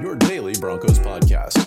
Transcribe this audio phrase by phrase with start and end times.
[0.00, 1.66] Your daily Broncos podcast.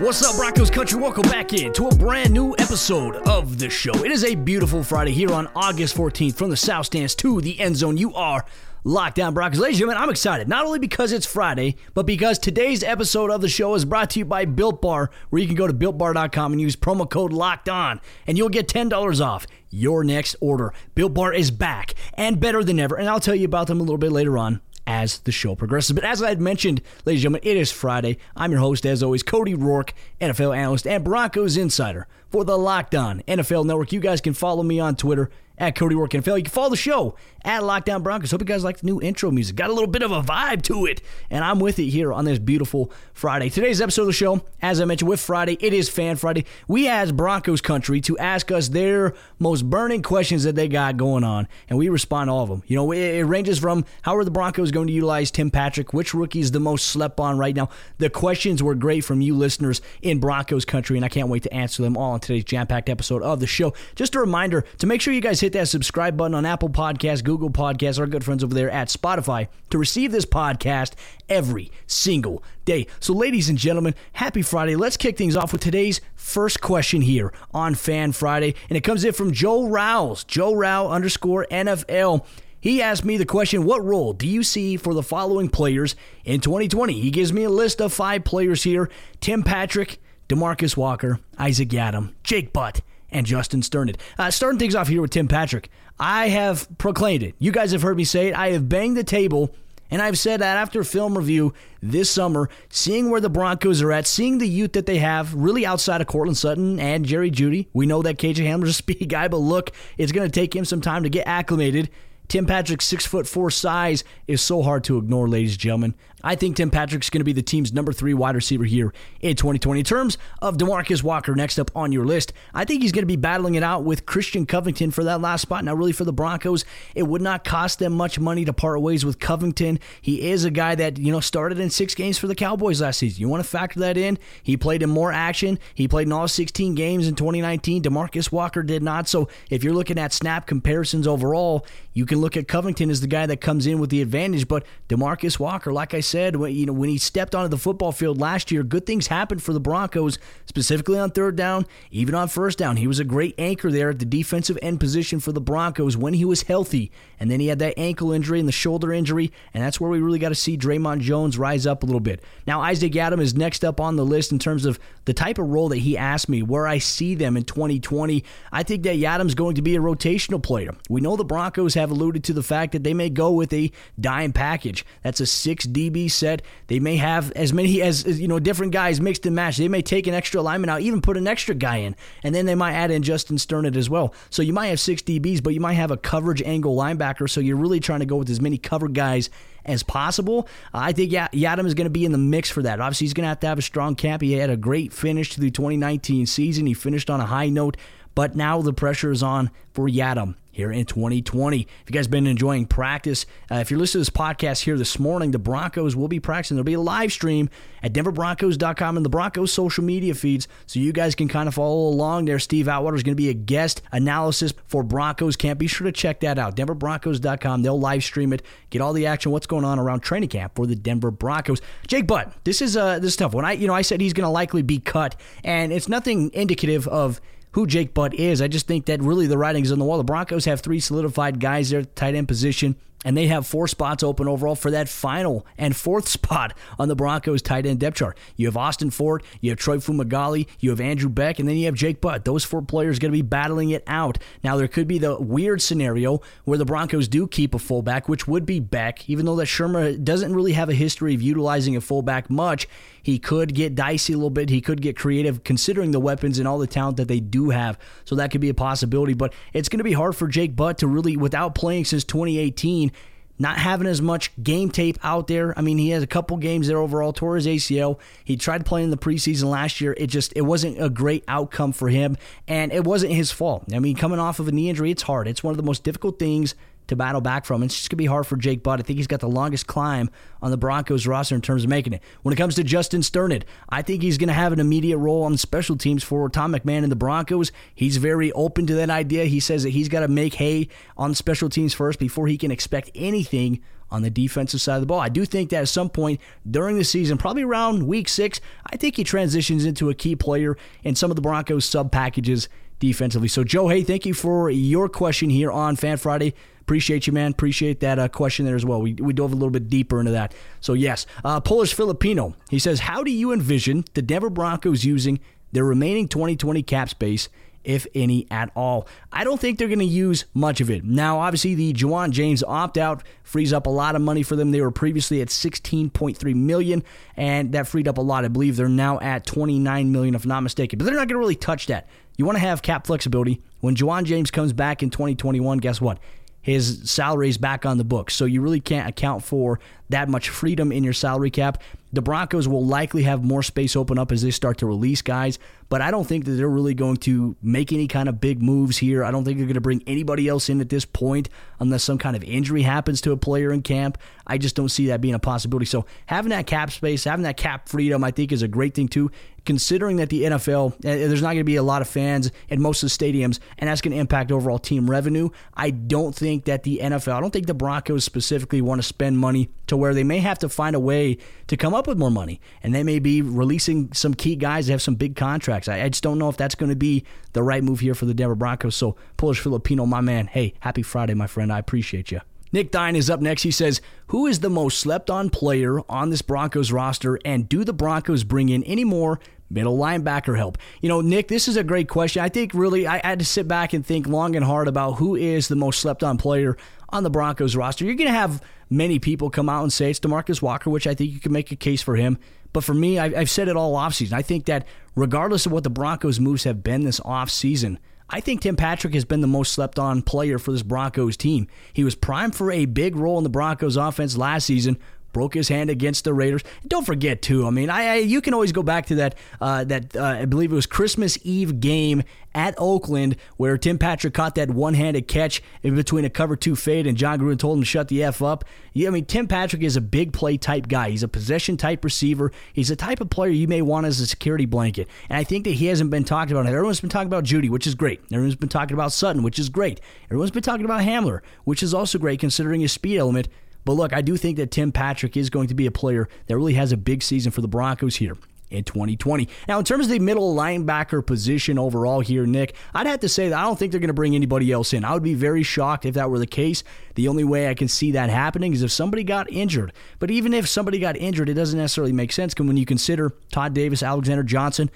[0.00, 1.00] What's up, Broncos country?
[1.00, 3.92] Welcome back in to a brand new episode of the show.
[4.04, 7.58] It is a beautiful Friday here on August 14th from the South Stands to the
[7.60, 7.96] end zone.
[7.96, 8.44] You are
[8.84, 9.58] locked down, Broncos.
[9.58, 13.40] Ladies and gentlemen, I'm excited, not only because it's Friday, but because today's episode of
[13.40, 16.52] the show is brought to you by Built Bar, where you can go to builtbar.com
[16.52, 20.72] and use promo code locked on, and you'll get $10 off your next order.
[20.94, 23.82] Built Bar is back and better than ever, and I'll tell you about them a
[23.82, 25.92] little bit later on as the show progresses.
[25.92, 28.18] But as I had mentioned, ladies and gentlemen, it is Friday.
[28.34, 32.94] I'm your host, as always, Cody Roark, NFL analyst and Broncos insider for the Locked
[32.94, 33.92] On NFL Network.
[33.92, 35.30] You guys can follow me on Twitter
[35.62, 36.38] at Cody Roark NFL.
[36.38, 38.32] You can follow the show at Locked On Broncos.
[38.32, 39.54] Hope you guys like the new intro music.
[39.54, 42.24] Got a little bit of a vibe to it, and I'm with it here on
[42.24, 43.48] this beautiful Friday.
[43.48, 46.46] Today's episode of the show, as I mentioned, with Friday, it is Fan Friday.
[46.66, 51.22] We asked Broncos Country to ask us their most burning questions that they got going
[51.22, 52.64] on, and we respond to all of them.
[52.66, 55.92] You know, it, it ranges from how are the Broncos going to utilize Tim Patrick,
[55.92, 57.68] which rookie is the most slept on right now.
[57.98, 61.54] The questions were great from you listeners in Broncos Country, and I can't wait to
[61.54, 63.74] answer them all in today's jam-packed episode of the show.
[63.94, 67.24] Just a reminder to make sure you guys hit that subscribe button on Apple Podcasts,
[67.24, 70.92] Google Podcasts, our good friends over there at Spotify to receive this podcast
[71.28, 72.86] every single day.
[73.00, 74.76] So, ladies and gentlemen, happy Friday.
[74.76, 79.04] Let's kick things off with today's first question here on Fan Friday, and it comes
[79.04, 82.24] in from Joe Rouse, Joe Rao underscore NFL.
[82.60, 86.40] He asked me the question, What role do you see for the following players in
[86.40, 87.00] 2020?
[87.00, 88.88] He gives me a list of five players here
[89.20, 92.80] Tim Patrick, Demarcus Walker, Isaac Yiadom, Jake Butt,
[93.12, 93.96] and Justin Strnad.
[94.18, 95.70] Uh, starting things off here with Tim Patrick.
[95.98, 97.34] I have proclaimed it.
[97.38, 98.34] You guys have heard me say it.
[98.34, 99.54] I have banged the table,
[99.90, 104.06] and I've said that after film review this summer, seeing where the Broncos are at,
[104.06, 107.68] seeing the youth that they have, really outside of Courtland Sutton and Jerry Jeudy.
[107.72, 110.64] We know that KJ Hamler's a speed guy, but look, it's going to take him
[110.64, 111.90] some time to get acclimated.
[112.28, 115.94] Tim Patrick's six foot four size is so hard to ignore, ladies and gentlemen.
[116.22, 119.36] I think Tim Patrick's going to be the team's number three wide receiver here in
[119.36, 119.80] 2020.
[119.80, 123.06] In terms of Demarcus Walker, next up on your list, I think he's going to
[123.06, 125.64] be battling it out with Christian Covington for that last spot.
[125.64, 129.04] Now, really, for the Broncos, it would not cost them much money to part ways
[129.04, 129.78] with Covington.
[130.00, 132.98] He is a guy that, you know, started in six games for the Cowboys last
[132.98, 133.20] season.
[133.20, 134.18] You want to factor that in?
[134.42, 135.58] He played in more action.
[135.74, 137.82] He played in all 16 games in 2019.
[137.82, 139.08] Demarcus Walker did not.
[139.08, 143.06] So if you're looking at snap comparisons overall, you can look at Covington as the
[143.06, 144.48] guy that comes in with the advantage.
[144.48, 147.92] But Demarcus Walker, like I said, when, you know, when he stepped onto the football
[147.92, 152.28] field last year, good things happened for the Broncos, specifically on third down, even on
[152.28, 152.76] first down.
[152.76, 156.14] He was a great anchor there at the defensive end position for the Broncos when
[156.14, 156.90] he was healthy.
[157.18, 160.00] And then he had that ankle injury and the shoulder injury, and that's where we
[160.00, 162.22] really got to see Dre'Mont Jones rise up a little bit.
[162.46, 165.48] Now, Isaac Yiadom is next up on the list in terms of the type of
[165.48, 168.24] role that he asked me, where I see them in 2020.
[168.50, 170.74] I think that Yiadom's going to be a rotational player.
[170.88, 173.70] We know the Broncos have alluded to the fact that they may go with a
[174.00, 174.84] dime package.
[175.02, 176.42] That's a six DB set.
[176.66, 179.58] They may have as many as, you know different guys mixed and matched.
[179.58, 182.46] They may take an extra lineman out, even put an extra guy in, and then
[182.46, 184.14] they might add in Justin Strnad as well.
[184.30, 187.28] So you might have six DBs, but you might have a coverage angle linebacker.
[187.28, 189.30] So you're really trying to go with as many cover guys
[189.64, 190.48] as possible.
[190.72, 192.80] I think Yiadom is going to be in the mix for that.
[192.80, 194.22] Obviously, he's going to have to have a strong camp.
[194.22, 196.66] He had a great finish to the 2019 season.
[196.66, 197.76] He finished on a high note,
[198.14, 201.62] but now the pressure is on for Yiadom here in 2020.
[201.62, 204.98] If you guys been enjoying practice, uh, if you're listening to this podcast here this
[204.98, 206.56] morning, the Broncos will be practicing.
[206.56, 207.50] There'll be a live stream
[207.82, 211.88] at denverbroncos.com and the Broncos social media feeds, so you guys can kind of follow
[211.88, 212.38] along there.
[212.38, 215.58] Steve Atwater is going to be a guest analysis for Broncos camp.
[215.58, 216.54] Be sure to check that out.
[216.54, 217.62] denverbroncos.com.
[217.62, 220.66] They'll live stream it, get all the action, what's going on around training camp for
[220.66, 221.60] the Denver Broncos.
[221.88, 223.32] Jake Butt, this is uh this is tough.
[223.34, 226.30] When I you know I said he's going to likely be cut, and it's nothing
[226.34, 227.20] indicative of
[227.52, 228.40] who Jake Butt is.
[228.42, 229.98] I just think that really the writing is on the wall.
[229.98, 232.76] The Broncos have three solidified guys there at the tight end position.
[233.04, 236.94] and they have four spots open overall for that final and fourth spot on the
[236.94, 238.16] Broncos tight end depth chart.
[238.36, 241.66] You have Austin Fort, you have Troy Fumagalli, you have Andrew Beck, and then you
[241.66, 242.24] have Jake Butt.
[242.24, 244.18] Those four players are going to be battling it out.
[244.44, 248.28] Now, there could be the weird scenario where the Broncos do keep a fullback, which
[248.28, 251.80] would be Beck, even though that Shurmur doesn't really have a history of utilizing a
[251.80, 252.68] fullback much.
[253.02, 254.48] He could get dicey a little bit.
[254.48, 257.78] He could get creative considering the weapons and all the talent that they do have.
[258.04, 259.14] So that could be a possibility.
[259.14, 262.92] But it's going to be hard for Jake Butt to really, without playing since 2018,
[263.38, 265.58] not having as much game tape out there.
[265.58, 267.98] I mean, he has a couple games there overall, tore his ACL.
[268.24, 269.94] He tried playing in the preseason last year.
[269.98, 272.16] It just it wasn't a great outcome for him,
[272.46, 273.64] and it wasn't his fault.
[273.74, 275.26] I mean, coming off of a knee injury, it's hard.
[275.26, 276.54] It's one of the most difficult things
[276.88, 277.62] to battle back from.
[277.62, 278.80] It's just going to be hard for Jake Butt.
[278.80, 281.92] I think he's got the longest climb on the Broncos roster in terms of making
[281.92, 282.02] it.
[282.22, 285.22] When it comes to Justin Strnad, I think he's going to have an immediate role
[285.24, 287.52] on special teams for Tom McMahon and the Broncos.
[287.74, 289.24] He's very open to that idea.
[289.24, 292.50] He says that he's got to make hay on special teams first before he can
[292.50, 295.00] expect anything on the defensive side of the ball.
[295.00, 296.20] I do think that at some point
[296.50, 300.56] during the season, probably around week six, I think he transitions into a key player
[300.82, 302.48] in some of the Broncos sub packages
[302.82, 303.28] defensively.
[303.28, 306.34] So, Joe, hey, thank you for your question here on Fan Friday.
[306.60, 307.30] Appreciate you, man.
[307.30, 308.82] Appreciate that uh, question there as well.
[308.82, 310.34] We, we dove a little bit deeper into that.
[310.60, 311.06] So, yes.
[311.24, 315.20] Uh, Polish Filipino, he says, How do you envision the Denver Broncos using
[315.52, 317.28] their remaining 2020 cap space
[317.64, 318.86] if any at all.
[319.12, 320.84] I don't think they're going to use much of it.
[320.84, 324.50] Now, obviously, the Ja'Wuan James opt out frees up a lot of money for them.
[324.50, 326.82] They were previously at 16.3 million,
[327.16, 328.24] and that freed up a lot.
[328.24, 330.78] I believe they're now at 29 million, if not mistaken.
[330.78, 331.88] But they're not going to really touch that.
[332.16, 333.42] You want to have cap flexibility.
[333.60, 335.98] When Ja'Wuan James comes back in 2021, guess what?
[336.42, 338.14] his salary is back on the books.
[338.14, 339.60] So you really can't account for
[339.92, 341.62] that much freedom in your salary cap.
[341.94, 345.38] The Broncos will likely have more space open up as they start to release guys,
[345.68, 348.78] but I don't think that they're really going to make any kind of big moves
[348.78, 349.04] here.
[349.04, 351.28] I don't think they're going to bring anybody else in at this point
[351.60, 353.98] unless some kind of injury happens to a player in camp.
[354.26, 355.66] I just don't see that being a possibility.
[355.66, 358.88] So having that cap space, having that cap freedom, I think is a great thing
[358.88, 359.10] too
[359.44, 362.60] considering that the NFL, eh, there's not going to be a lot of fans in
[362.60, 365.30] most of the stadiums, and that's going to impact overall team revenue.
[365.54, 369.18] I don't think that the NFL, I don't think the Broncos specifically want to spend
[369.18, 371.18] money to where they may have to find a way
[371.48, 374.72] to come up with more money, and they may be releasing some key guys that
[374.74, 375.66] have some big contracts.
[375.66, 378.06] I, I just don't know if that's going to be the right move here for
[378.06, 378.76] the Denver Broncos.
[378.76, 381.52] So, Polish Filipino, my man, hey, happy Friday, my friend.
[381.52, 382.20] I appreciate you.
[382.52, 383.42] Nick Dine is up next.
[383.42, 387.18] He says, Who is the most slept on player on this Broncos roster?
[387.24, 389.18] And do the Broncos bring in any more
[389.52, 390.58] middle linebacker help?
[390.80, 392.22] You know, Nick, this is a great question.
[392.22, 395.14] I think really I had to sit back and think long and hard about who
[395.14, 396.56] is the most slept on player
[396.88, 397.84] on the Broncos roster.
[397.84, 400.94] You're going to have many people come out and say it's Demarcus Walker, which I
[400.94, 402.18] think you can make a case for him.
[402.52, 404.12] But for me, I've said it all offseason.
[404.12, 407.78] I think that regardless of what the Broncos' moves have been this offseason,
[408.10, 411.48] I think Tim Patrick has been the most slept on player for this Broncos team.
[411.72, 414.76] He was primed for a big role in the Broncos offense last season,
[415.12, 416.42] broke his hand against the Raiders.
[416.66, 417.46] Don't forget too.
[417.46, 420.24] I mean, I, I you can always go back to that uh, that uh, I
[420.24, 422.02] believe it was Christmas Eve game
[422.34, 426.86] at Oakland where Tim Patrick caught that one-handed catch in between a cover two fade
[426.86, 428.44] and Jon Gruden told him to shut the f up.
[428.72, 430.90] Yeah, I mean Tim Patrick is a big play type guy.
[430.90, 432.32] He's a possession type receiver.
[432.52, 434.88] He's the type of player you may want as a security blanket.
[435.08, 436.46] And I think that he hasn't been talked about.
[436.46, 438.00] Everyone's been talking about Jeudy, which is great.
[438.10, 439.80] Everyone's been talking about Sutton, which is great.
[440.06, 443.28] Everyone's been talking about Hamler, which is also great considering his speed element.
[443.64, 446.36] But look, I do think that Tim Patrick is going to be a player that
[446.36, 448.16] really has a big season for the Broncos here
[448.52, 449.28] in 2020.
[449.48, 453.30] Now, in terms of the middle linebacker position overall here, Nick, I'd have to say
[453.30, 454.84] that I don't think they're going to bring anybody else in.
[454.84, 456.62] I would be very shocked if that were the case.
[456.94, 459.72] The only way I can see that happening is if somebody got injured.
[459.98, 463.54] But even if somebody got injured, it doesn't necessarily make sense when you consider Todd
[463.54, 464.70] Davis, Alexander Johnson,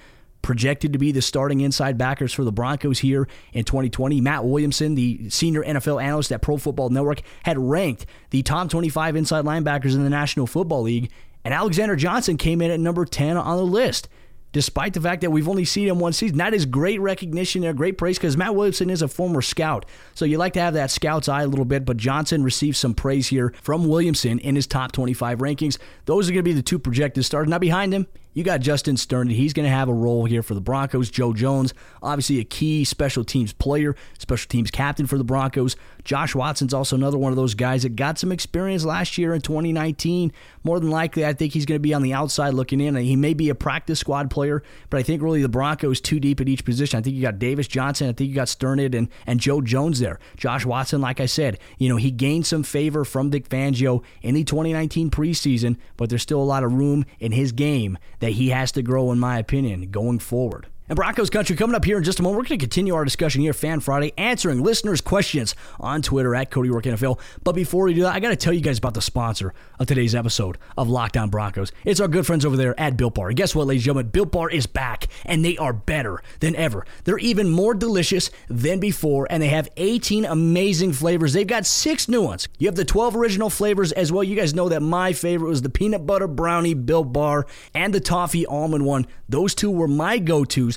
[0.47, 4.21] projected to be the starting inside backers for the Broncos here in 2020.
[4.21, 9.17] Matt Williamson, the senior NFL analyst at Pro Football Network, had ranked the top 25
[9.17, 11.11] inside linebackers in the National Football League,
[11.43, 14.07] and Alexander Johnson came in at number 10 on the list
[14.53, 16.37] despite the fact that we've only seen him one season.
[16.37, 19.85] That is great recognition there, great praise because Matt Williamson is a former scout.
[20.15, 22.93] So you like to have that scout's eye a little bit, but Johnson received some
[22.93, 25.77] praise here from Williamson in his top 25 rankings.
[26.05, 27.49] Those are going to be the two projected starters.
[27.49, 29.31] Now behind him, you got Justin Strnad.
[29.31, 31.09] He's going to have a role here for the Broncos.
[31.09, 35.75] Joe Jones, obviously a key special teams player, special teams captain for the Broncos.
[36.03, 39.41] Josh Watson's also another one of those guys that got some experience last year in
[39.41, 40.31] 2019.
[40.63, 42.95] More than likely, I think he's going to be on the outside looking in.
[42.95, 46.39] He may be a practice squad player, but I think really the Broncos too deep
[46.39, 46.99] at each position.
[46.99, 48.07] I think you got Davis Johnson.
[48.07, 50.19] I think you got Strnad and, and Joe Jones there.
[50.37, 54.35] Josh Watson, like I said, you know, he gained some favor from Vic Fangio in
[54.35, 58.49] the 2019 preseason, but there's still a lot of room in his game that he
[58.49, 60.67] has to grow, in my opinion, going forward.
[60.89, 62.37] And Broncos country coming up here in just a moment.
[62.37, 66.49] We're going to continue our discussion here, Fan Friday, answering listeners' questions on Twitter at
[66.49, 67.19] Cody NFL.
[67.43, 69.87] But before we do that, I got to tell you guys about the sponsor of
[69.87, 71.73] today's episode of Locked On Broncos.
[71.83, 73.27] It's our good friends over there at Built Bar.
[73.27, 74.11] And guess what, ladies and gentlemen?
[74.11, 76.85] Built Bar is back, and they are better than ever.
[77.03, 81.33] They're even more delicious than before, and they have 18 amazing flavors.
[81.33, 82.47] They've got six new ones.
[82.59, 84.23] You have the 12 original flavors as well.
[84.23, 87.99] You guys know that my favorite was the peanut butter brownie Built Bar and the
[87.99, 89.05] toffee almond one.
[89.27, 90.76] Those two were my go tos,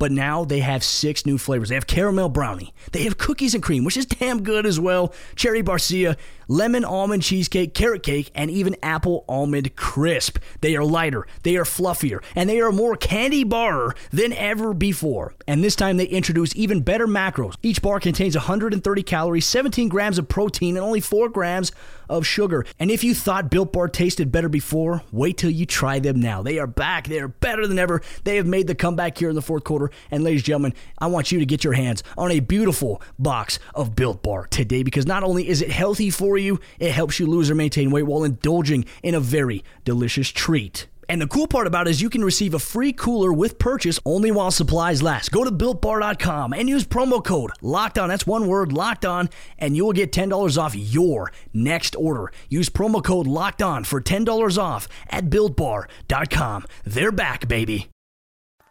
[0.00, 1.68] but now they have six new flavors.
[1.68, 5.14] They have caramel brownie, they have cookies and cream, which is damn good as well,
[5.36, 6.16] cherry barcia,
[6.48, 10.38] lemon almond cheesecake, carrot cake, and even apple almond crisp.
[10.62, 15.34] They are lighter, they are fluffier, and they are more candy bar than ever before.
[15.46, 17.56] And this time they introduce even better macros.
[17.62, 21.72] Each bar contains 130 calories, 17 grams of protein, and only 4 grams
[22.10, 22.66] of sugar.
[22.78, 26.42] And if you thought Built Bar tasted better before, wait till you try them now.
[26.42, 27.06] They are back.
[27.06, 28.02] They are better than ever.
[28.24, 29.89] They have made the comeback here in the fourth quarter.
[30.10, 33.58] And ladies and gentlemen, I want you to get your hands on a beautiful box
[33.74, 37.26] of Built Bar today because not only is it healthy for you, it helps you
[37.26, 40.86] lose or maintain weight while indulging in a very delicious treat.
[41.10, 43.98] And the cool part about it is you can receive a free cooler with purchase
[44.06, 45.32] only while supplies last.
[45.32, 48.08] Go to builtbar.com and use promo code locked on.
[48.08, 49.28] That's one word, locked on,
[49.58, 52.30] and you will get $10 off your next order.
[52.48, 56.66] Use promo code locked on for $10 off at builtbar.com.
[56.84, 57.88] They're back, baby.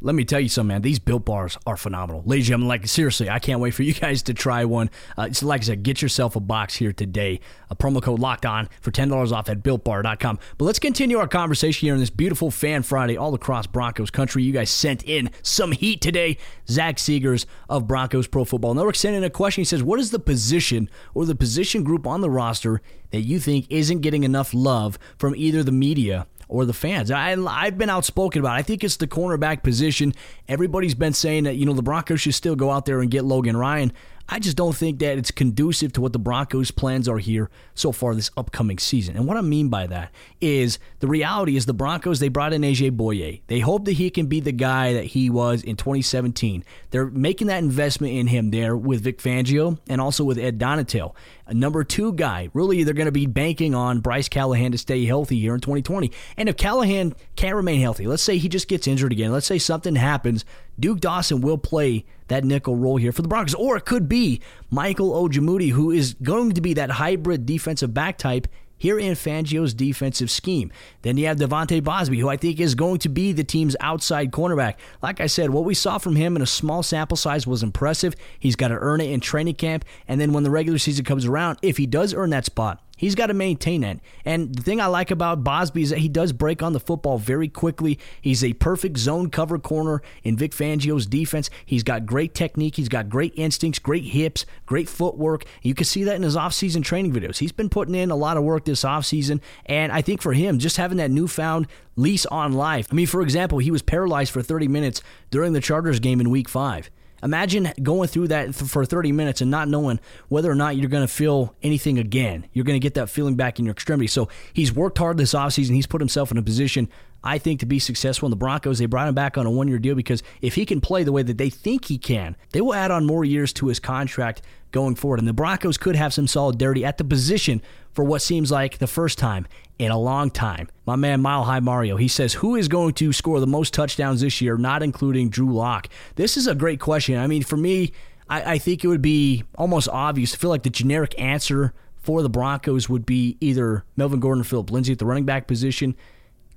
[0.00, 0.82] Let me tell you something, man.
[0.82, 2.22] These built bars are phenomenal.
[2.24, 4.90] Ladies and gentlemen, like, seriously, I can't wait for you guys to try one.
[5.16, 7.40] Uh, so like I said, get yourself a box here today.
[7.68, 10.38] A promo code locked on for $10 off at builtbar.com.
[10.56, 14.44] But let's continue our conversation here on this beautiful Fan Friday all across Broncos country.
[14.44, 16.38] You guys sent in some heat today.
[16.68, 19.62] Zach Seegers of Broncos Pro Football Network sent in a question.
[19.62, 23.40] He says, What is the position or the position group on the roster that you
[23.40, 27.10] think isn't getting enough love from either the media or the fans.
[27.10, 28.58] I, I've been outspoken about it.
[28.58, 30.14] I think it's the cornerback position.
[30.48, 33.24] Everybody's been saying that, you know, the Broncos should still go out there and get
[33.24, 33.92] Logan Ryan.
[34.30, 37.92] I just don't think that it's conducive to what the Broncos' plans are here so
[37.92, 39.16] far this upcoming season.
[39.16, 42.60] And what I mean by that is the reality is the Broncos, they brought in
[42.60, 43.40] AJ Bouye.
[43.46, 46.62] They hope that he can be the guy that he was in 2017.
[46.90, 51.14] They're making that investment in him there with Vic Fangio and also with Ed Donatell.
[51.46, 52.50] A number two guy.
[52.52, 56.12] Really, they're going to be banking on Bryce Callahan to stay healthy here in 2020.
[56.36, 59.58] And if Callahan can't remain healthy, let's say he just gets injured again, let's say
[59.58, 60.44] something happens,
[60.80, 63.54] Duke Dawson will play that nickel role here for the Broncos.
[63.54, 68.18] Or it could be Michael Ojemudia, who is going to be that hybrid defensive back
[68.18, 68.46] type
[68.78, 70.70] here in Fangio's defensive scheme.
[71.02, 74.30] Then you have De'Vante Bausby, who I think is going to be the team's outside
[74.30, 74.74] cornerback.
[75.02, 78.14] Like I said, what we saw from him in a small sample size was impressive.
[78.38, 79.84] He's got to earn it in training camp.
[80.06, 83.14] And then when the regular season comes around, if he does earn that spot, He's
[83.14, 84.00] got to maintain that.
[84.24, 87.16] And the thing I like about Bausby is that he does break on the football
[87.16, 87.98] very quickly.
[88.20, 91.48] He's a perfect zone cover corner in Vic Fangio's defense.
[91.64, 92.74] He's got great technique.
[92.74, 95.44] He's got great instincts, great hips, great footwork.
[95.62, 97.38] You can see that in his offseason training videos.
[97.38, 99.40] He's been putting in a lot of work this offseason.
[99.64, 102.88] And I think for him, just having that newfound lease on life.
[102.90, 106.30] I mean, for example, he was paralyzed for 30 minutes during the Chargers game in
[106.30, 106.90] week five.
[107.22, 109.98] Imagine going through that for 30 minutes and not knowing
[110.28, 112.46] whether or not you're going to feel anything again.
[112.52, 114.06] You're going to get that feeling back in your extremity.
[114.06, 115.74] So he's worked hard this offseason.
[115.74, 116.88] He's put himself in a position,
[117.22, 118.26] I think, to be successful.
[118.26, 120.64] in the Broncos, they brought him back on a one year deal because if he
[120.64, 123.52] can play the way that they think he can, they will add on more years
[123.54, 125.18] to his contract going forward.
[125.18, 127.60] And the Broncos could have some solidarity at the position
[127.92, 129.46] for what seems like the first time
[129.78, 130.68] in a long time.
[130.86, 134.20] My man Mile High Mario, he says, Who is going to score the most touchdowns
[134.20, 135.88] this year, not including Drew Lock?
[136.16, 137.18] This is a great question.
[137.18, 137.92] I mean, for me,
[138.28, 140.34] I, I think it would be almost obvious.
[140.34, 144.44] I feel like the generic answer for the Broncos would be either Melvin Gordon or
[144.44, 145.96] Philip Lindsay at the running back position,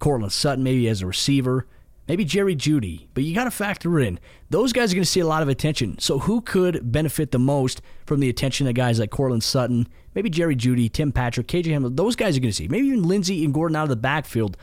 [0.02, 1.66] Courtland Sutton maybe as a receiver,
[2.10, 3.08] maybe Jerry Jeudy.
[3.14, 5.48] but you got to factor in those guys are going to see a lot of
[5.48, 5.98] attention.
[6.00, 10.30] So who could benefit the most from the attention of guys like Courtland Sutton, maybe
[10.30, 11.96] Jerry Jeudy, Tim Patrick, KJ Hamler?
[11.96, 12.68] Those guys are going to see.
[12.68, 14.58] Maybe even Lindsay and Gordon out of the backfield.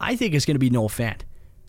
[0.00, 1.20] I think it's going to be Noah Fant.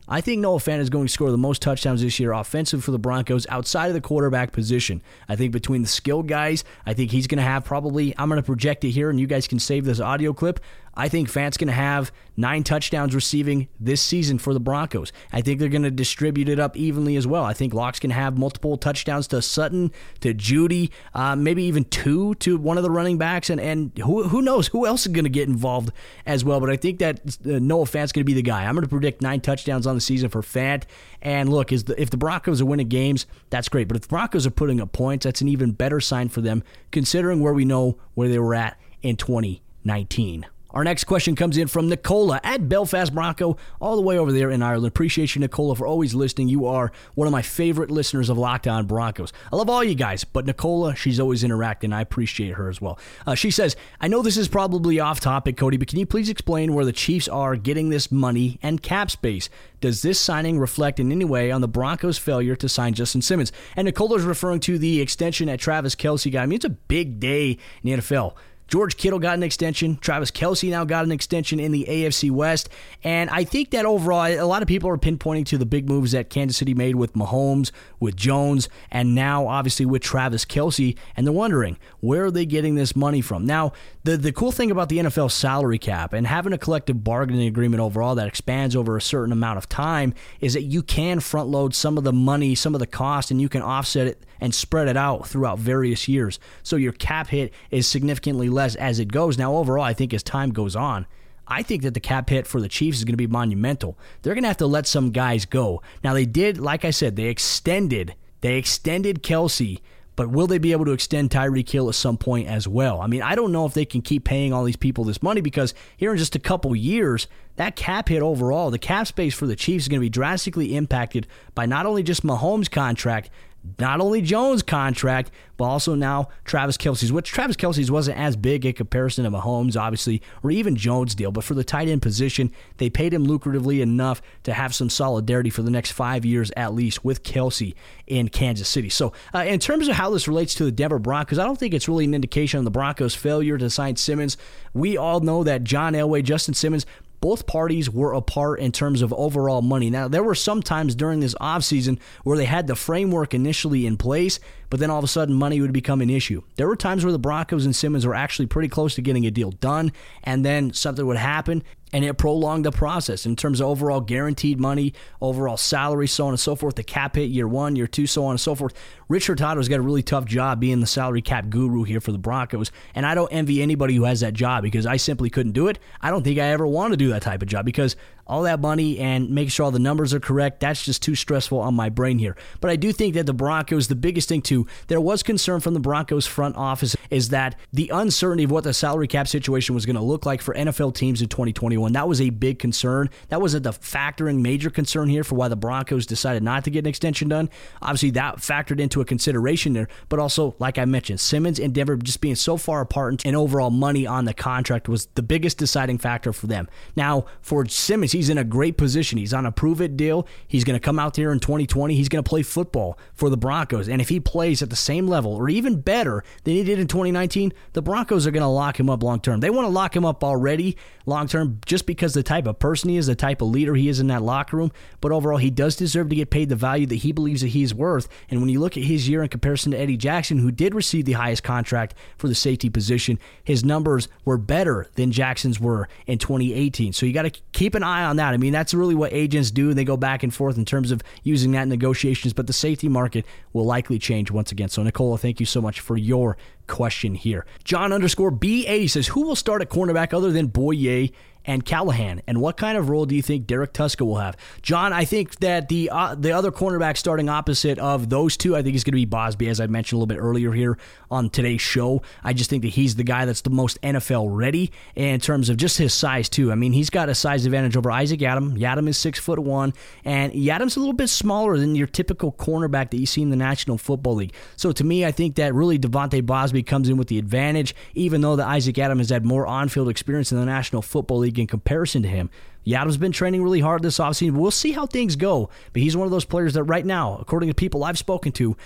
[0.07, 2.91] I think Noah Fant is going to score the most touchdowns this year offensive for
[2.91, 5.01] the Broncos outside of the quarterback position.
[5.27, 8.39] I think between the skilled guys, I think he's going to have probably, I'm going
[8.39, 10.59] to project it here and you guys can save this audio clip.
[10.97, 15.11] I think Fant's going to have nine touchdowns receiving this season for the Broncos.
[15.31, 17.43] I think they're going to distribute it up evenly as well.
[17.43, 21.85] I think Lock's going to have multiple touchdowns to Sutton, to Jeudy, uh, maybe even
[21.85, 25.11] two to one of the running backs, and, and who, who knows who else is
[25.11, 25.91] going to get involved
[26.25, 26.59] as well.
[26.59, 28.65] But I think that uh, Noah Fant's going to be the guy.
[28.65, 30.83] I'm going to predict nine touchdowns on the season for Fant.
[31.21, 33.87] And look, is the, if the Broncos are winning games, that's great.
[33.87, 36.63] But if the Broncos are putting up points, that's an even better sign for them,
[36.91, 40.45] considering where we know where they were at in 2019.
[40.75, 44.51] Our next question comes in from Nicola at Belfast Bronco, all the way over there
[44.51, 44.87] in Ireland.
[44.87, 46.49] Appreciate you, Nicola, for always listening.
[46.49, 49.31] You are one of my favorite listeners of Locked On Broncos.
[49.53, 51.93] I love all you guys, but Nicola, she's always interacting.
[51.93, 52.99] I appreciate her as well.
[53.25, 56.27] Uh, she says, I know this is probably off topic, Cody, but can you please
[56.27, 59.49] explain where the Chiefs are getting this money and cap space?
[59.79, 63.53] Does this signing reflect in any way on the Broncos' failure to sign Justin Simmons?
[63.77, 66.43] And Nicola is referring to the extension at Travis Kelce guy.
[66.43, 68.33] I mean, it's a big day in the NFL.
[68.67, 69.97] George Kittle got an extension.
[69.97, 72.69] Travis Kelce now got an extension in the AFC West.
[73.03, 76.13] And I think that overall, a lot of people are pinpointing to the big moves
[76.13, 80.97] that Kansas City made with Mahomes, with Jones, and now obviously with Travis Kelce.
[81.15, 83.45] And they're wondering, where are they getting this money from?
[83.45, 87.47] Now, the, the cool thing about the NFL salary cap and having a collective bargaining
[87.47, 91.49] agreement overall that expands over a certain amount of time is that you can front
[91.49, 94.53] load some of the money, some of the cost, and you can offset it and
[94.53, 96.39] spread it out throughout various years.
[96.63, 99.37] So your cap hit is significantly less as it goes.
[99.37, 101.05] Now, overall, I think as time goes on,
[101.47, 103.97] I think that the cap hit for the Chiefs is going to be monumental.
[104.21, 105.83] They're going to have to let some guys go.
[106.03, 109.79] Now, they did, like I said, they extended, they extended Kelce
[110.15, 113.01] But will they be able to extend Tyreek Hill at some point as well?
[113.01, 115.41] I mean, I don't know if they can keep paying all these people this money
[115.41, 117.27] because here in just a couple years,
[117.57, 120.75] that cap hit overall, the cap space for the Chiefs is going to be drastically
[120.75, 123.29] impacted by not only just Mahomes' contract,
[123.79, 128.65] not only Jones' contract, but also now Travis Kelce's, which Travis Kelce's wasn't as big
[128.65, 131.31] in comparison to Mahomes, obviously, or even Jones' deal.
[131.31, 135.49] But for the tight end position, they paid him lucratively enough to have some solidarity
[135.49, 137.73] for the next five years at least with Kelce
[138.07, 138.89] in Kansas City.
[138.89, 141.73] So, uh, in terms of how this relates to the Denver Broncos, I don't think
[141.73, 144.37] it's really an indication of the Broncos' failure to sign Simmons.
[144.73, 146.85] We all know that John Elway, Justin Simmons,
[147.21, 149.89] both parties were apart in terms of overall money.
[149.89, 153.97] Now, there were some times during this offseason where they had the framework initially in
[153.97, 156.41] place, but then all of a sudden money would become an issue.
[156.55, 159.31] There were times where the Broncos and Simmons were actually pretty close to getting a
[159.31, 159.91] deal done,
[160.23, 161.63] and then something would happen
[161.95, 166.33] and it prolonged the process in terms of overall guaranteed money, overall salary, so on
[166.33, 166.75] and so forth.
[166.75, 168.73] The cap hit year one, year two, so on and so forth.
[169.07, 172.17] Rich Hurtado's got a really tough job being the salary cap guru here for the
[172.17, 175.67] Broncos, and I don't envy anybody who has that job because I simply couldn't do
[175.67, 175.79] it.
[176.01, 177.95] I don't think I ever want to do that type of job because
[178.27, 180.59] all that money and make sure all the numbers are correct.
[180.59, 182.35] That's just too stressful on my brain here.
[182.59, 185.73] But I do think that the Broncos, the biggest thing too, there was concern from
[185.73, 189.85] the Broncos front office is that the uncertainty of what the salary cap situation was
[189.85, 191.93] going to look like for NFL teams in 2021.
[191.93, 193.09] That was a big concern.
[193.29, 196.69] That was a the factoring major concern here for why the Broncos decided not to
[196.69, 197.49] get an extension done.
[197.81, 199.87] Obviously, that factored into a consideration there.
[200.07, 203.71] But also, like I mentioned, Simmons and Denver just being so far apart and overall
[203.71, 206.67] money on the contract was the biggest deciding factor for them.
[206.95, 209.17] Now, for Simmons, he's in a great position.
[209.17, 210.27] He's on a prove it deal.
[210.47, 211.95] He's going to come out there in 2020.
[211.95, 213.89] He's going to play football for the Broncos.
[213.89, 216.87] And if he plays at the same level or even better than he did in
[216.87, 219.39] 2019, the Broncos are going to lock him up long term.
[219.39, 222.89] They want to lock him up already long term just because the type of person
[222.89, 224.71] he is, the type of leader he is in that locker room.
[225.01, 227.73] But overall, he does deserve to get paid the value that he believes that he's
[227.73, 228.07] worth.
[228.29, 231.05] And when you look at his year in comparison to Eddie Jackson, who did receive
[231.05, 236.17] the highest contract for the safety position, his numbers were better than Jackson's were in
[236.17, 236.93] 2018.
[236.93, 238.33] So you got to keep an eye on that.
[238.33, 239.73] I mean, that's really what agents do.
[239.73, 242.87] They go back and forth in terms of using that in negotiations, but the safety
[242.87, 244.69] market will likely change once again.
[244.69, 246.37] So, Nicola, thank you so much for your
[246.67, 247.45] question here.
[247.63, 251.11] John underscore B80 says, Who will start at cornerback other than Bouye
[251.45, 252.21] and Callahan?
[252.27, 254.37] And what kind of role do you think Derek Tuszka will have?
[254.61, 258.61] John, I think that the uh, the other cornerback starting opposite of those two, I
[258.61, 260.77] think is going to be Bausby, as I mentioned a little bit earlier here
[261.11, 262.01] on today's show.
[262.23, 265.57] I just think that he's the guy that's the most NFL ready in terms of
[265.57, 266.51] just his size too.
[266.51, 268.57] I mean, he's got a size advantage over Isaac Yiadom.
[268.57, 272.91] Yiadom is six foot one, and Yiadom's a little bit smaller than your typical cornerback
[272.91, 274.33] that you see in the National Football League.
[274.55, 278.21] So to me, I think that really De'Vante Bausby comes in with the advantage, even
[278.21, 281.47] though the Isaac Yiadom has had more on-field experience in the National Football League in
[281.47, 282.29] comparison to him.
[282.65, 284.33] Yiadom's been training really hard this offseason.
[284.33, 287.49] We'll see how things go, but he's one of those players that right now, according
[287.49, 288.57] to people I've spoken to,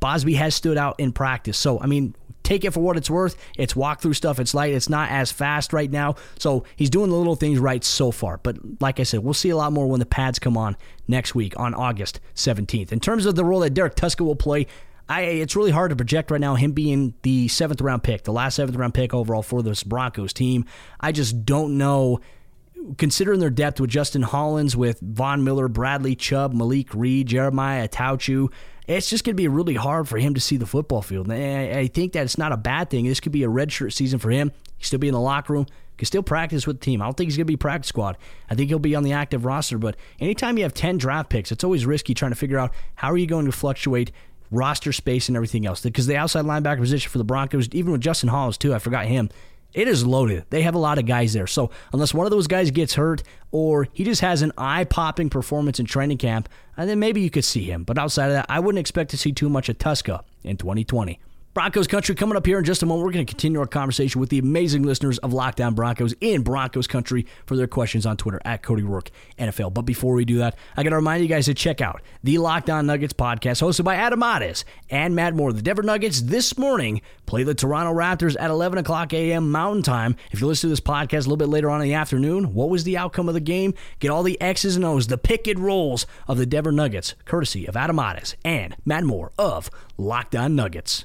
[0.00, 1.58] Bausby has stood out in practice.
[1.58, 3.36] So, I mean, take it for what it's worth.
[3.56, 4.38] It's walkthrough stuff.
[4.38, 4.72] It's light.
[4.72, 6.16] It's not as fast right now.
[6.38, 8.38] So he's doing the little things right so far.
[8.38, 10.76] But like I said, we'll see a lot more when the pads come on
[11.08, 12.92] next week on August 17th.
[12.92, 14.66] In terms of the role that Derek Tuszka will play,
[15.08, 18.32] I, it's really hard to project right now him being the seventh round pick, the
[18.32, 20.64] last seventh round pick overall for this Broncos team.
[21.00, 22.20] I just don't know.
[22.98, 28.52] Considering their depth with Justin Hollins, with Von Miller, Bradley Chubb, Malik Reed, Jeremiah Attaochu,
[28.86, 31.30] it's just going to be really hard for him to see the football field.
[31.30, 33.06] And I think that it's not a bad thing.
[33.06, 34.52] This could be a redshirt season for him.
[34.76, 37.00] He'll still be in the locker room, can still practice with the team.
[37.00, 38.18] I don't think he's going to be practice squad.
[38.50, 39.78] I think he'll be on the active roster.
[39.78, 43.10] But anytime you have 10 draft picks, it's always risky trying to figure out how
[43.10, 44.12] are you going to fluctuate
[44.50, 45.80] roster space and everything else.
[45.80, 49.06] Because the outside linebacker position for the Broncos, even with Justin Hollins too, I forgot
[49.06, 49.30] him.
[49.72, 50.44] It is loaded.
[50.50, 51.48] They have a lot of guys there.
[51.48, 55.80] So unless one of those guys gets hurt or he just has an eye-popping performance
[55.80, 57.82] in training camp, and then maybe you could see him.
[57.82, 61.18] But outside of that, I wouldn't expect to see too much of Tuszka in 2020.
[61.54, 63.06] Broncos country coming up here in just a moment.
[63.06, 66.42] We're going to continue our conversation with the amazing listeners of Locked On Broncos in
[66.42, 69.72] Broncos country for their questions on Twitter at Cody Roark NFL.
[69.72, 72.38] But before we do that, I got to remind you guys to check out the
[72.38, 75.52] Locked On Nuggets podcast hosted by Adam Mares and Matt Moore.
[75.52, 79.52] The Denver Nuggets this morning play the Toronto Raptors at 11 o'clock a.m.
[79.52, 80.16] Mountain Time.
[80.32, 82.68] If you listen to this podcast a little bit later on in the afternoon, what
[82.68, 83.74] was the outcome of the game?
[84.00, 87.64] Get all the X's and O's, the pick and rolls of the Denver Nuggets, courtesy
[87.66, 91.04] of Adam Mares and Matt Moore of Locked On Nuggets.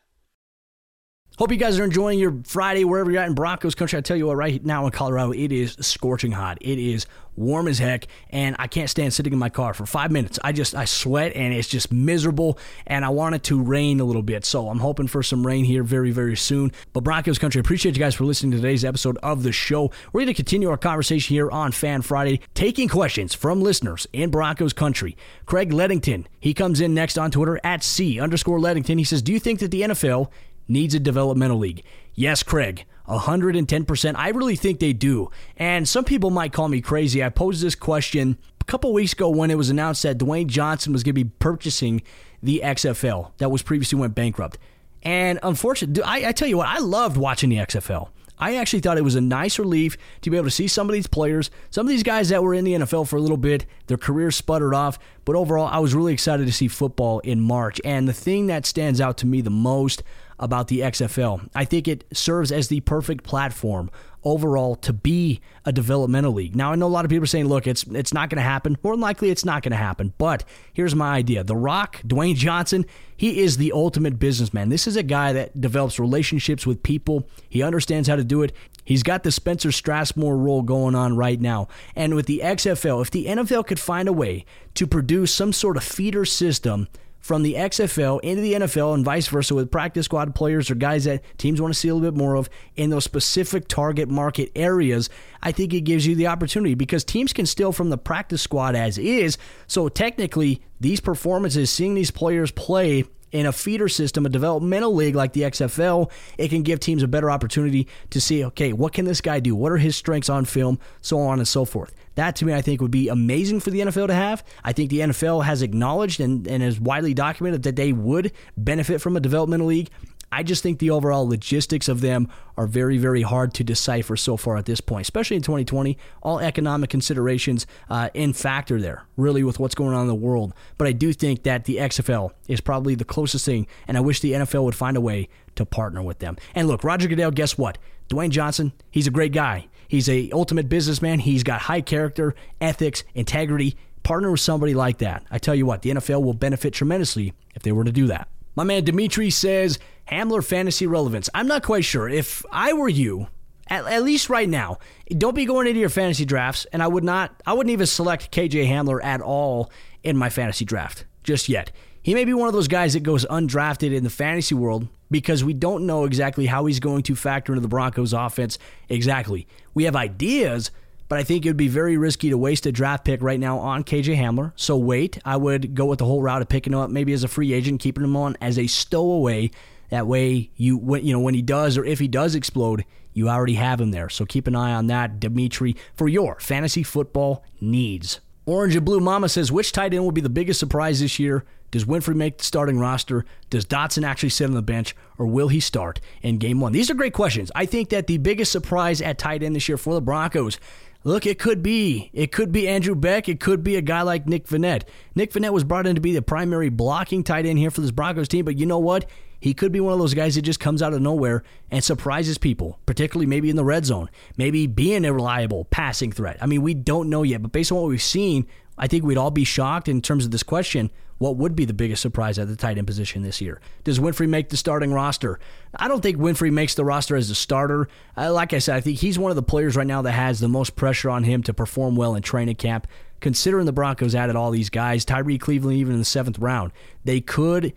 [1.41, 3.97] Hope you guys are enjoying your Friday wherever you're at in Broncos country.
[3.97, 6.59] I tell you what, right now in Colorado, it is scorching hot.
[6.61, 10.11] It is warm as heck, and I can't stand sitting in my car for five
[10.11, 10.37] minutes.
[10.43, 14.03] I just I sweat and it's just miserable, and I want it to rain a
[14.03, 14.45] little bit.
[14.45, 16.73] So I'm hoping for some rain here very very soon.
[16.93, 19.89] But Broncos country, appreciate you guys for listening to today's episode of the show.
[20.13, 24.29] We're going to continue our conversation here on Fan Friday, taking questions from listeners in
[24.29, 25.17] Broncos country.
[25.47, 28.99] Craig Leddington, he comes in next on Twitter at C underscore Leddington.
[28.99, 30.29] He says, "Do you think that the NFL
[30.71, 31.83] needs a developmental league.
[32.13, 34.15] Yes, Craig, 110%.
[34.15, 35.29] I really think they do.
[35.57, 37.23] And some people might call me crazy.
[37.23, 40.93] I posed this question a couple weeks ago when it was announced that Dwayne Johnson
[40.93, 42.01] was going to be purchasing
[42.41, 44.57] the XFL that was previously went bankrupt.
[45.03, 48.09] And unfortunately, I, I tell you what, I loved watching the XFL.
[48.41, 50.93] I actually thought it was a nice relief to be able to see some of
[50.93, 53.67] these players, some of these guys that were in the NFL for a little bit,
[53.85, 54.97] their careers sputtered off.
[55.25, 57.79] But overall, I was really excited to see football in March.
[57.85, 60.01] And the thing that stands out to me the most
[60.41, 61.47] about the XFL.
[61.55, 63.89] I think it serves as the perfect platform
[64.23, 66.55] overall to be a developmental league.
[66.55, 68.43] Now I know a lot of people are saying, look, it's it's not going to
[68.43, 68.77] happen.
[68.83, 70.13] More than likely it's not going to happen.
[70.17, 71.43] But here's my idea.
[71.43, 74.69] The Rock, Dwayne Johnson, he is the ultimate businessman.
[74.69, 77.27] This is a guy that develops relationships with people.
[77.49, 78.53] He understands how to do it.
[78.83, 81.67] He's got the Spencer Strasmore role going on right now.
[81.95, 85.77] And with the XFL, if the NFL could find a way to produce some sort
[85.77, 86.87] of feeder system
[87.21, 91.05] from the XFL into the NFL and vice versa with practice squad players or guys
[91.05, 94.51] that teams want to see a little bit more of in those specific target market
[94.55, 95.09] areas,
[95.41, 98.75] I think it gives you the opportunity because teams can steal from the practice squad
[98.75, 99.37] as is.
[99.67, 105.15] So technically, these performances, seeing these players play in a feeder system, a developmental league
[105.15, 109.05] like the XFL, it can give teams a better opportunity to see, okay, what can
[109.05, 109.55] this guy do?
[109.55, 110.79] What are his strengths on film?
[111.01, 111.93] So on and so forth.
[112.15, 114.43] That to me, I think would be amazing for the NFL to have.
[114.63, 118.99] I think the NFL has acknowledged and, and is widely documented that they would benefit
[118.99, 119.89] from a developmental league.
[120.31, 124.37] I just think the overall logistics of them are very, very hard to decipher so
[124.37, 125.97] far at this point, especially in 2020.
[126.23, 130.53] All economic considerations uh, in factor there, really, with what's going on in the world.
[130.77, 134.21] But I do think that the XFL is probably the closest thing, and I wish
[134.21, 136.37] the NFL would find a way to partner with them.
[136.55, 137.77] And look, Roger Goodell, guess what?
[138.09, 139.67] Dwayne Johnson, he's a great guy.
[139.87, 141.19] He's a ultimate businessman.
[141.19, 143.75] He's got high character, ethics, integrity.
[144.03, 145.25] Partner with somebody like that.
[145.29, 148.29] I tell you what, the NFL will benefit tremendously if they were to do that.
[148.55, 149.79] My man Dimitri says
[150.11, 151.29] Hamler fantasy relevance.
[151.33, 152.09] I'm not quite sure.
[152.09, 153.27] If I were you,
[153.67, 154.79] at, at, least right now,
[155.17, 157.41] don't be going into your fantasy drafts, and I would not.
[157.45, 159.71] I wouldn't even select KJ Hamler at all
[160.03, 161.71] in my fantasy draft just yet.
[162.03, 165.43] He may be one of those guys that goes undrafted in the fantasy world because
[165.43, 168.57] we don't know exactly how he's going to factor into the Broncos offense
[168.89, 169.47] exactly.
[169.75, 170.71] We have ideas,
[171.09, 173.59] but I think it would be very risky to waste a draft pick right now
[173.59, 174.53] on KJ Hamler.
[174.55, 177.23] So wait, I would go with the whole route of picking him up maybe as
[177.23, 179.51] a free agent, keeping him on as a stowaway.
[179.91, 183.29] That way, you when you know when he does or if he does explode, you
[183.29, 184.09] already have him there.
[184.09, 188.19] So keep an eye on that, Dimitri, for your fantasy football needs.
[188.45, 191.45] Orange and Blue Mama says, which tight end will be the biggest surprise this year?
[191.69, 193.23] Does Winfree make the starting roster?
[193.49, 196.73] Does Dotson actually sit on the bench, or will he start in game one?
[196.73, 197.51] These are great questions.
[197.53, 200.57] I think that the biggest surprise at tight end this year for the Broncos
[201.03, 202.11] Look, it could be.
[202.13, 203.27] It could be Andrew Beck.
[203.27, 204.83] It could be a guy like Nick Vannett.
[205.15, 207.91] Nick Vannett was brought in to be the primary blocking tight end here for this
[207.91, 209.09] Broncos team, but you know what?
[209.41, 212.37] He could be one of those guys that just comes out of nowhere and surprises
[212.37, 216.37] people, particularly maybe in the red zone, maybe being a reliable passing threat.
[216.39, 218.45] I mean, we don't know yet, but based on what we've seen,
[218.77, 220.91] I think we'd all be shocked in terms of this question.
[221.17, 223.59] What would be the biggest surprise at the tight end position this year?
[223.83, 225.39] Does Winfree make the starting roster?
[225.75, 227.87] I don't think Winfree makes the roster as a starter.
[228.15, 230.39] Uh, like I said, I think he's one of the players right now that has
[230.39, 232.87] the most pressure on him to perform well in training camp.
[233.19, 236.71] Considering the Broncos added all these guys, Tyrie Cleveland even in the seventh round,
[237.05, 237.73] they could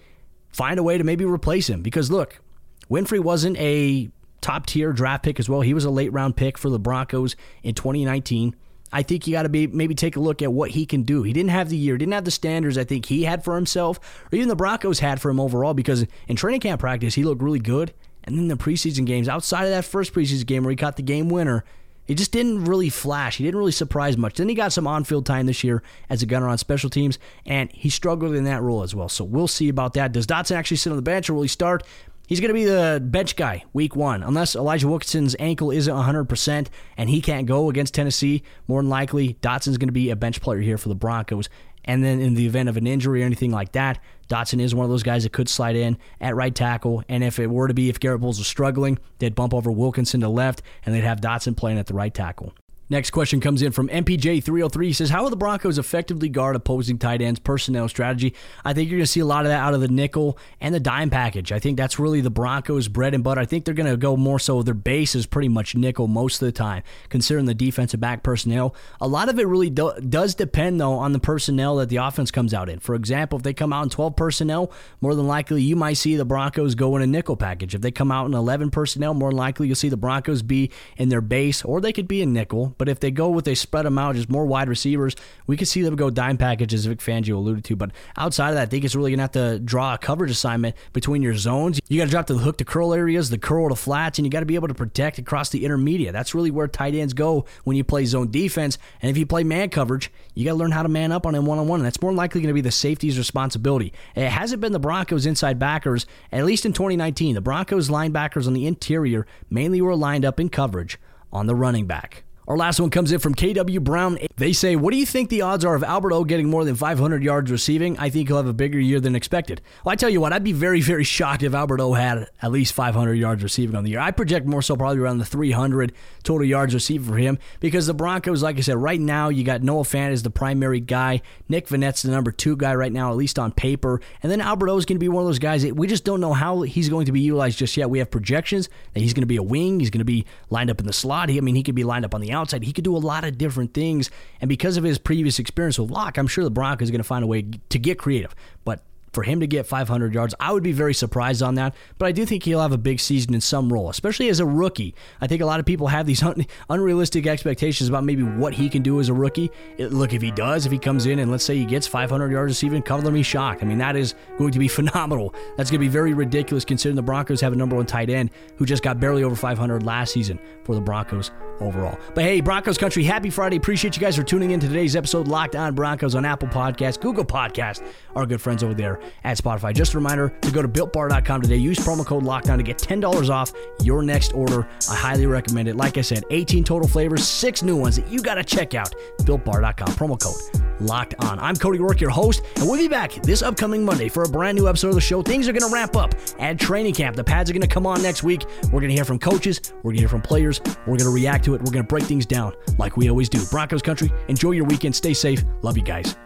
[0.54, 1.82] find a way to maybe replace him.
[1.82, 2.40] Because look,
[2.88, 4.08] Winfree wasn't a
[4.40, 5.62] top tier draft pick as well.
[5.62, 8.54] He was a late round pick for the Broncos in 2019.
[8.92, 11.24] I think you got to be maybe take a look at what he can do.
[11.24, 13.98] He didn't have the year, didn't have the standards I think he had for himself,
[14.30, 15.74] or even the Broncos had for him overall.
[15.74, 19.64] Because in training camp practice, he looked really good, and then the preseason games, outside
[19.64, 21.64] of that first preseason game where he caught the game winner,
[22.06, 23.36] he just didn't really flash.
[23.36, 24.34] He didn't really surprise much.
[24.34, 27.70] Then he got some on-field time this year as a gunner on special teams, and
[27.72, 29.08] he struggled in that role as well.
[29.08, 30.12] So we'll see about that.
[30.12, 31.82] Does Dotson actually sit on the bench, or will he start?
[32.26, 34.22] He's going to be the bench guy week one.
[34.22, 39.34] Unless Elijah Wilkinson's ankle isn't 100% and he can't go against Tennessee, more than likely,
[39.42, 41.50] Dotson's going to be a bench player here for the Broncos.
[41.84, 44.84] And then in the event of an injury or anything like that, Dotson is one
[44.84, 47.02] of those guys that could slide in at right tackle.
[47.08, 50.20] And if it were to be, if Garett Bolles was struggling, they'd bump over Wilkinson
[50.22, 52.54] to left and they'd have Dotson playing at the right tackle.
[52.90, 54.84] Next question comes in from MPJ303.
[54.84, 58.34] He says, How will the Broncos effectively guard opposing tight ends personnel strategy?
[58.62, 60.74] I think you're going to see a lot of that out of the nickel and
[60.74, 61.50] the dime package.
[61.50, 63.40] I think that's really the Broncos' bread and butter.
[63.40, 64.62] I think they're going to go more so.
[64.62, 68.74] Their base is pretty much nickel most of the time, considering the defensive back personnel.
[69.00, 72.30] A lot of it really do- does depend, though, on the personnel that the offense
[72.30, 72.80] comes out in.
[72.80, 74.70] For example, if they come out in 12 personnel,
[75.00, 77.74] more than likely you might see the Broncos go in a nickel package.
[77.74, 81.08] If they come out in 11 personnel, more likely you'll see the Broncos be in
[81.08, 83.86] their base, or they could be in nickel but if they go with a spread
[83.86, 86.98] them out, just more wide receivers, we could see them go dime packages, as Vic
[86.98, 87.76] Fangio alluded to.
[87.76, 90.30] But outside of that, I think it's really going to have to draw a coverage
[90.30, 91.80] assignment between your zones.
[91.88, 94.26] You got to drop to the hook to curl areas, the curl to flats, and
[94.26, 96.12] you got to be able to protect across the intermediate.
[96.12, 98.78] That's really where tight ends go when you play zone defense.
[99.02, 101.34] And if you play man coverage, you got to learn how to man up on
[101.34, 101.80] him one on one.
[101.80, 103.92] And that's more likely going to be the safety's responsibility.
[104.14, 107.34] It hasn't been the Broncos' inside backers, at least in 2019.
[107.34, 110.98] The Broncos linebackers on the interior mainly were lined up in coverage
[111.32, 112.24] on the running back.
[112.46, 114.18] Our last one comes in from KW Brown.
[114.36, 116.76] They say, What do you think the odds are of Albert O getting more than
[116.76, 117.98] 500 yards receiving?
[117.98, 119.62] I think he'll have a bigger year than expected.
[119.82, 122.52] Well, I tell you what, I'd be very, very shocked if Albert O had at
[122.52, 124.00] least 500 yards receiving on the year.
[124.00, 127.94] I project more so probably around the 300 total yards receiving for him because the
[127.94, 131.22] Broncos, like I said, right now you got Noah Fant as the primary guy.
[131.48, 134.02] Nick Vannett's the number two guy right now, at least on paper.
[134.22, 136.04] And then Albert O is going to be one of those guys that we just
[136.04, 137.88] don't know how he's going to be utilized just yet.
[137.88, 140.68] We have projections that he's going to be a wing, he's going to be lined
[140.68, 141.30] up in the slot.
[141.30, 142.64] He, I mean, he could be lined up on the outside.
[142.64, 144.10] He could do a lot of different things.
[144.40, 147.04] And because of his previous experience with Lock, I'm sure the Broncos are going to
[147.04, 148.34] find a way to get creative.
[148.64, 148.82] But
[149.14, 150.34] for him to get 500 yards.
[150.40, 152.98] I would be very surprised on that, but I do think he'll have a big
[153.00, 154.94] season in some role, especially as a rookie.
[155.20, 158.68] I think a lot of people have these un- unrealistic expectations about maybe what he
[158.68, 159.50] can do as a rookie.
[159.78, 162.30] It, look, if he does, if he comes in and let's say he gets 500
[162.30, 163.62] yards receiving, cover me shocked.
[163.62, 165.32] I mean, that is going to be phenomenal.
[165.56, 168.30] That's going to be very ridiculous considering the Broncos have a number one tight end
[168.56, 171.98] who just got barely over 500 last season for the Broncos overall.
[172.14, 173.56] But hey, Broncos country, happy Friday.
[173.56, 177.00] Appreciate you guys for tuning in to today's episode Locked On Broncos on Apple Podcast,
[177.00, 179.74] Google Podcast, our good friends over there at Spotify.
[179.74, 181.56] Just a reminder to go to builtbar.com today.
[181.56, 184.68] Use promo code Lockdown to get $10 off your next order.
[184.90, 185.76] I highly recommend it.
[185.76, 188.94] Like I said, 18 total flavors, six new ones that you got to check out.
[189.20, 191.38] Builtbar.com, promo code Locked On.
[191.38, 194.58] I'm Cody Roark, your host, and we'll be back this upcoming Monday for a brand
[194.58, 195.22] new episode of the show.
[195.22, 197.16] Things are going to ramp up at training camp.
[197.16, 198.44] The pads are going to come on next week.
[198.64, 201.10] We're going to hear from coaches, we're going to hear from players, we're going to
[201.10, 203.44] react to it, we're going to break things down like we always do.
[203.50, 205.44] Broncos country, enjoy your weekend, stay safe.
[205.62, 206.16] Love you guys.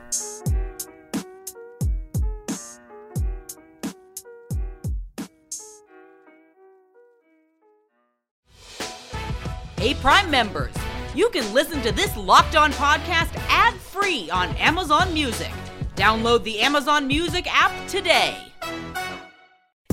[9.79, 10.75] Hey, Prime members,
[11.15, 15.53] you can listen to this locked on podcast ad free on Amazon Music.
[15.95, 18.37] Download the Amazon Music app today.